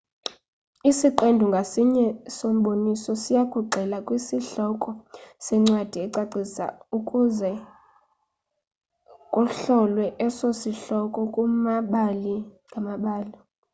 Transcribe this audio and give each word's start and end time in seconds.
isiqendu 0.91 1.43
ngasinye 1.51 2.05
somboniso 2.37 3.11
siyakugxila 3.23 3.97
kwisihloko 4.07 4.89
sencwadi 5.45 5.97
ecacisiweyo 6.05 6.73
ukuze 6.97 7.51
kuhlolwe 9.33 10.05
eso 10.25 10.47
sihloko 10.59 11.19
kumabali 11.33 12.35
ngamabali 12.71 13.35